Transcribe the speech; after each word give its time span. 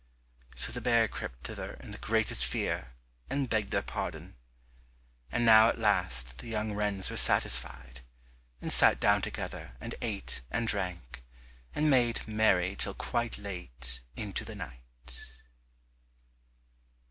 So 0.55 0.71
the 0.71 0.81
bear 0.81 1.07
crept 1.07 1.43
thither 1.43 1.73
in 1.79 1.91
the 1.91 1.99
greatest 1.99 2.43
fear, 2.43 2.93
and 3.29 3.47
begged 3.47 3.69
their 3.69 3.83
pardon. 3.83 4.33
And 5.31 5.45
now 5.45 5.69
at 5.69 5.77
last 5.77 6.39
the 6.39 6.47
young 6.47 6.73
wrens 6.73 7.11
were 7.11 7.17
satisfied, 7.17 8.01
and 8.59 8.73
sat 8.73 8.99
down 8.99 9.21
together 9.21 9.73
and 9.79 9.93
ate 10.01 10.41
and 10.49 10.67
drank, 10.67 11.23
and 11.75 11.87
made 11.87 12.27
merry 12.27 12.75
till 12.75 12.95
quite 12.95 13.37
late 13.37 13.99
into 14.15 14.43
the 14.43 14.55
night. 14.55 15.21